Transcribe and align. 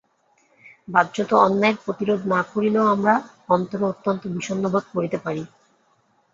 বাহ্যত 0.87 1.29
অন্যায়ের 1.41 1.77
প্রতিরোধ 1.83 2.21
না 2.33 2.39
করিলেও 2.51 2.85
আমরা 2.87 3.13
অন্তরে 3.49 3.83
অত্যন্ত 3.91 4.21
বিষণ্ণ 4.35 4.63
বোধ 4.73 4.85
করিতে 4.95 5.17
পারি। 5.25 5.43